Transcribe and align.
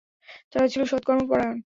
তারা 0.51 0.67
ছিল 0.67 0.81
সৎকর্মপরায়ণ। 0.83 1.57